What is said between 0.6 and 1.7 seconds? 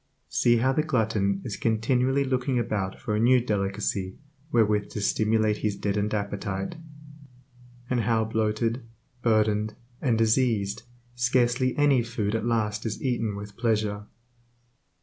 the glutton is